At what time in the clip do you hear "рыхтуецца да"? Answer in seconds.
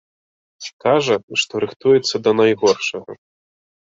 1.65-2.31